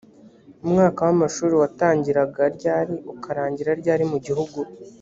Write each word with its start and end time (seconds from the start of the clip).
umwaka 0.65 0.99
w 1.07 1.09
amashuri 1.15 1.53
watangiraga 1.61 2.41
ryari 2.55 2.95
ukarangira 3.13 3.71
ryari 3.81 4.03
mu 4.11 4.17
gihugu 4.25 4.59